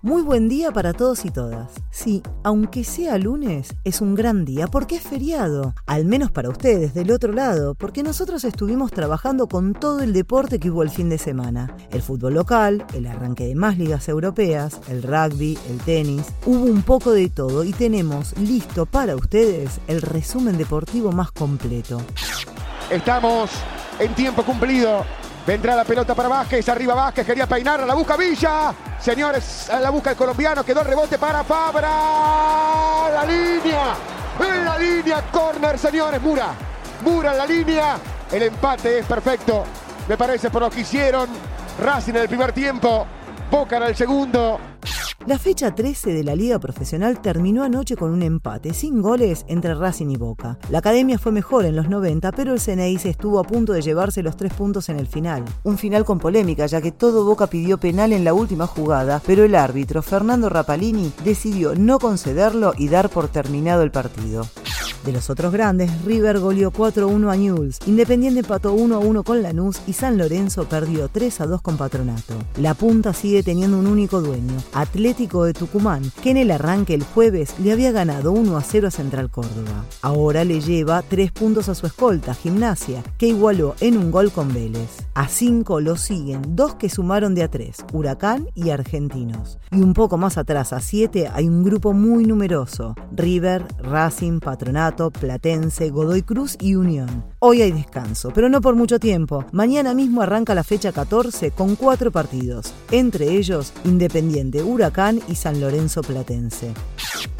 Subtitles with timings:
[0.00, 1.72] Muy buen día para todos y todas.
[1.90, 5.74] Sí, aunque sea lunes, es un gran día porque es feriado.
[5.86, 10.60] Al menos para ustedes, del otro lado, porque nosotros estuvimos trabajando con todo el deporte
[10.60, 11.76] que hubo el fin de semana.
[11.90, 16.26] El fútbol local, el arranque de más ligas europeas, el rugby, el tenis.
[16.46, 22.00] Hubo un poco de todo y tenemos listo para ustedes el resumen deportivo más completo.
[22.88, 23.50] Estamos
[23.98, 25.04] en tiempo cumplido.
[25.48, 28.70] Vendrá la pelota para Vázquez, arriba Vázquez, quería peinar, la busca Villa.
[29.00, 31.88] Señores, a la busca el colombiano, quedó el rebote para Fabra.
[33.14, 33.94] La línea,
[34.40, 36.48] en la línea, corner, señores, Mura.
[37.02, 37.96] Mura en la línea.
[38.30, 39.64] El empate es perfecto,
[40.06, 41.30] me parece, por lo que hicieron.
[41.82, 43.06] Racing en el primer tiempo,
[43.50, 44.60] Boca en el segundo.
[45.28, 49.74] La fecha 13 de la Liga Profesional terminó anoche con un empate, sin goles entre
[49.74, 50.58] Racing y Boca.
[50.70, 54.22] La academia fue mejor en los 90, pero el Ceneice estuvo a punto de llevarse
[54.22, 55.44] los tres puntos en el final.
[55.64, 59.44] Un final con polémica, ya que todo Boca pidió penal en la última jugada, pero
[59.44, 64.46] el árbitro, Fernando Rapalini, decidió no concederlo y dar por terminado el partido.
[65.08, 69.94] De los otros grandes, River goleó 4-1 a Newell's, Independiente empató 1-1 con Lanús y
[69.94, 72.34] San Lorenzo perdió 3-2 con Patronato.
[72.58, 77.04] La punta sigue teniendo un único dueño, Atlético de Tucumán, que en el arranque el
[77.04, 79.86] jueves le había ganado 1-0 a Central Córdoba.
[80.02, 84.52] Ahora le lleva 3 puntos a su escolta, Gimnasia, que igualó en un gol con
[84.52, 85.06] Vélez.
[85.14, 89.58] A 5 lo siguen dos que sumaron de a 3, Huracán y Argentinos.
[89.70, 94.97] Y un poco más atrás, a 7, hay un grupo muy numeroso, River, Racing, Patronato,
[95.10, 97.24] Platense, Godoy Cruz y Unión.
[97.38, 99.44] Hoy hay descanso, pero no por mucho tiempo.
[99.52, 105.60] Mañana mismo arranca la fecha 14 con cuatro partidos, entre ellos Independiente, Huracán y San
[105.60, 106.74] Lorenzo Platense.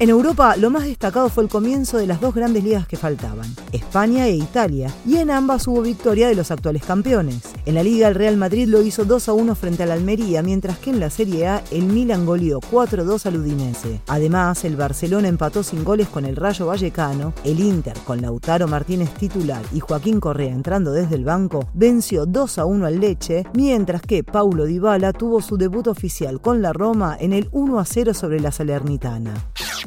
[0.00, 3.54] En Europa, lo más destacado fue el comienzo de las dos grandes ligas que faltaban,
[3.70, 7.42] España e Italia, y en ambas hubo victoria de los actuales campeones.
[7.64, 10.78] En la Liga, el Real Madrid lo hizo 2 a 1 frente al Almería, mientras
[10.78, 14.00] que en la Serie A, el Milan goleó 4 a 2 al Udinese.
[14.08, 19.14] Además, el Barcelona empató sin goles con el Rayo Vallecano, el Inter, con Lautaro Martínez
[19.14, 24.02] titular y Joaquín Correa entrando desde el banco, venció 2 a 1 al Leche, mientras
[24.02, 28.12] que Paulo Dybala tuvo su debut oficial con la Roma en el 1 a 0
[28.12, 29.34] sobre la Salernitana.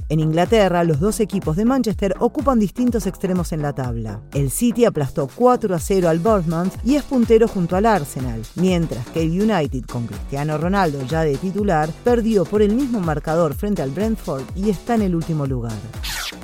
[0.09, 4.21] En Inglaterra, los dos equipos de Manchester ocupan distintos extremos en la tabla.
[4.33, 9.05] El City aplastó 4 a 0 al Bournemouth y es puntero junto al Arsenal, mientras
[9.07, 13.81] que el United, con Cristiano Ronaldo ya de titular, perdió por el mismo marcador frente
[13.81, 15.77] al Brentford y está en el último lugar.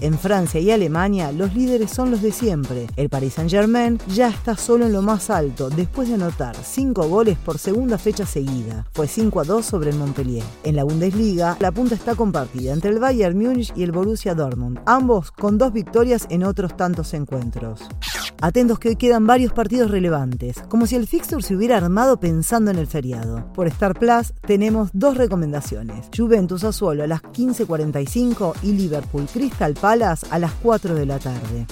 [0.03, 2.87] En Francia y Alemania, los líderes son los de siempre.
[2.97, 7.37] El Paris Saint-Germain ya está solo en lo más alto, después de anotar 5 goles
[7.37, 8.85] por segunda fecha seguida.
[8.91, 10.43] Fue 5 a 2 sobre el Montpellier.
[10.65, 14.81] En la Bundesliga, la punta está compartida entre el Bayern Múnich y el Borussia Dortmund,
[14.85, 17.79] ambos con dos victorias en otros tantos encuentros.
[18.43, 22.71] Atentos que hoy quedan varios partidos relevantes, como si el fixture se hubiera armado pensando
[22.71, 23.53] en el feriado.
[23.53, 30.27] Por Star Plus tenemos dos recomendaciones: Juventus Azuolo a las 15:45 y Liverpool Crystal Palace
[30.29, 31.67] a las 4 de la tarde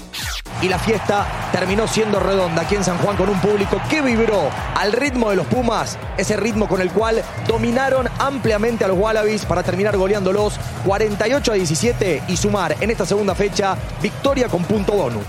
[0.62, 4.50] y la fiesta terminó siendo redonda aquí en San Juan con un público que vibró
[4.76, 9.46] al ritmo de los Pumas, ese ritmo con el cual dominaron ampliamente a los Wallabies
[9.46, 14.94] para terminar goleándolos 48 a 17 y sumar en esta segunda fecha victoria con punto
[14.94, 15.26] bonus.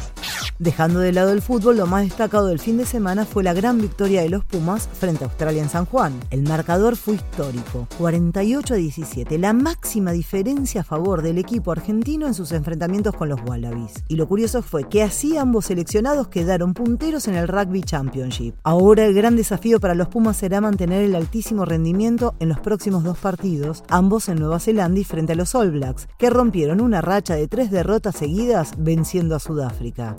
[0.58, 3.80] Dejando de lado el fútbol, lo más destacado del fin de semana fue la gran
[3.80, 6.12] victoria de los Pumas frente a Australia en San Juan.
[6.30, 12.26] El marcador fue histórico, 48 a 17, la máxima diferencia a favor del equipo argentino
[12.26, 14.04] en sus enfrentamientos con los Wallabies.
[14.08, 18.54] Y lo curioso fue que así ambos seleccionados quedaron punteros en el Rugby Championship.
[18.62, 23.04] Ahora el gran desafío para los Pumas será mantener el altísimo rendimiento en los próximos
[23.04, 27.00] dos partidos, ambos en Nueva Zelanda y frente a los All Blacks, que rompieron una
[27.00, 30.14] racha de tres derrotas seguidas venciendo a Sudáfrica.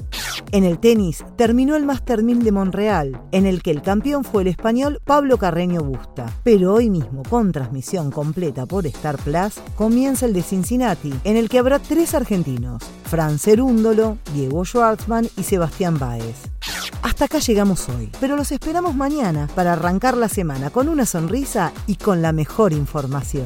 [0.51, 4.43] En el tenis terminó el Master 1000 de Montreal, en el que el campeón fue
[4.43, 6.25] el español Pablo Carreño Busta.
[6.43, 11.49] Pero hoy mismo, con transmisión completa por Star Plus, comienza el de Cincinnati, en el
[11.49, 16.53] que habrá tres argentinos, Fran Cerúndolo, Diego Schwartzman y Sebastián Baez.
[17.01, 21.73] Hasta acá llegamos hoy, pero los esperamos mañana para arrancar la semana con una sonrisa
[21.85, 23.45] y con la mejor información.